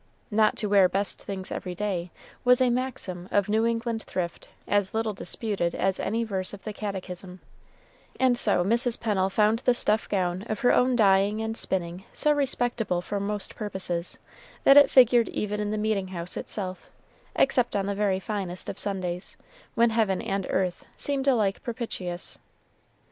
Not 0.31 0.55
to 0.55 0.67
wear 0.67 0.89
best 0.89 1.21
things 1.21 1.51
every 1.51 1.75
day 1.75 2.09
was 2.43 2.59
a 2.59 2.71
maxim 2.71 3.27
of 3.29 3.47
New 3.49 3.67
England 3.67 4.01
thrift 4.01 4.47
as 4.67 4.95
little 4.95 5.13
disputed 5.13 5.75
as 5.75 5.99
any 5.99 6.23
verse 6.23 6.55
of 6.55 6.63
the 6.63 6.73
catechism; 6.73 7.39
and 8.19 8.35
so 8.35 8.63
Mrs. 8.63 8.99
Pennel 8.99 9.29
found 9.29 9.59
the 9.59 9.75
stuff 9.75 10.09
gown 10.09 10.41
of 10.49 10.61
her 10.61 10.73
own 10.73 10.95
dyeing 10.95 11.39
and 11.39 11.55
spinning 11.55 12.03
so 12.13 12.31
respectable 12.31 13.03
for 13.03 13.19
most 13.19 13.55
purposes, 13.55 14.17
that 14.63 14.75
it 14.75 14.89
figured 14.89 15.29
even 15.29 15.59
in 15.59 15.69
the 15.69 15.77
meeting 15.77 16.07
house 16.07 16.35
itself, 16.35 16.89
except 17.35 17.75
on 17.75 17.85
the 17.85 17.93
very 17.93 18.19
finest 18.19 18.69
of 18.69 18.79
Sundays, 18.79 19.37
when 19.75 19.91
heaven 19.91 20.19
and 20.19 20.47
earth 20.49 20.83
seemed 20.97 21.27
alike 21.27 21.61
propitious. 21.61 22.39